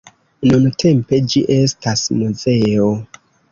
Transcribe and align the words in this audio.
Nuntempe 0.51 1.19
ĝi 1.35 1.45
estas 1.59 2.07
muzeo. 2.17 2.91